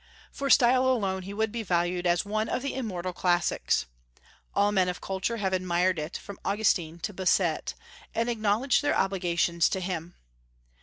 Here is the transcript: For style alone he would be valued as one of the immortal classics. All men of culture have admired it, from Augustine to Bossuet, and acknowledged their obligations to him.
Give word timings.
For 0.31 0.49
style 0.49 0.85
alone 0.87 1.21
he 1.21 1.33
would 1.35 1.51
be 1.51 1.61
valued 1.61 2.07
as 2.07 2.25
one 2.25 2.49
of 2.49 2.63
the 2.63 2.73
immortal 2.73 3.13
classics. 3.13 3.85
All 4.55 4.71
men 4.71 4.89
of 4.89 4.99
culture 4.99 5.37
have 5.37 5.53
admired 5.53 5.99
it, 5.99 6.17
from 6.17 6.39
Augustine 6.43 6.97
to 7.01 7.13
Bossuet, 7.13 7.75
and 8.15 8.27
acknowledged 8.27 8.81
their 8.81 8.97
obligations 8.97 9.69
to 9.69 9.79
him. 9.79 10.15